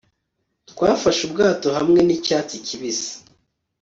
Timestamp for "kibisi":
2.65-3.11